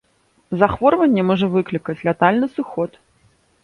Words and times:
Захворванне 0.63 1.27
можа 1.29 1.51
выклікаць 1.59 1.99
лятальны 2.11 2.53
сыход. 2.59 3.03